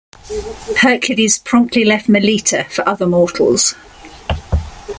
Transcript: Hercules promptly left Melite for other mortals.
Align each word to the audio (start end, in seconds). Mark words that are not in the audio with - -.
Hercules 0.77 1.37
promptly 1.37 1.85
left 1.85 2.09
Melite 2.09 2.65
for 2.71 2.89
other 2.89 3.05
mortals. 3.05 3.75